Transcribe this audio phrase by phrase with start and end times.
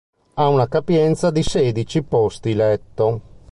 [0.33, 3.21] Ha una capienza di sedici posti letto.